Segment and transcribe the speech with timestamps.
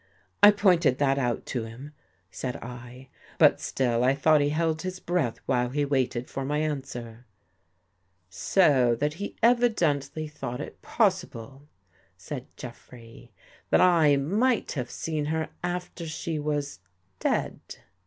[0.41, 1.91] "I pointed that out to him,"
[2.31, 6.57] said I." But still, I thought he held his breath while he waited for my
[6.57, 7.27] answer.""
[8.51, 11.67] So that he evidently thought it possible,"
[12.17, 13.31] said (Jeffrey,"
[13.69, 16.79] that I might have seen her after she was—
[17.19, 17.59] dead.